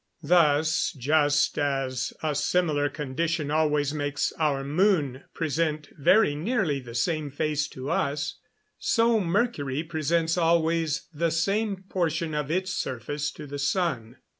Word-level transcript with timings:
Thus, 0.23 0.93
just 0.97 1.59
as 1.59 2.11
a 2.23 2.33
similar 2.33 2.89
condition 2.89 3.51
always 3.51 3.93
makes 3.93 4.33
our 4.39 4.63
moon 4.63 5.25
present 5.35 5.89
very 5.95 6.33
nearly 6.33 6.79
the 6.79 6.95
same 6.95 7.29
face 7.29 7.67
to 7.67 7.91
us, 7.91 8.39
so 8.79 9.19
Mercury 9.19 9.83
presents 9.83 10.39
always 10.39 11.07
the 11.13 11.29
same 11.29 11.83
portion 11.87 12.33
of 12.33 12.49
its 12.49 12.73
surface 12.73 13.29
to 13.33 13.45
the 13.45 13.59
sun. 13.59 14.17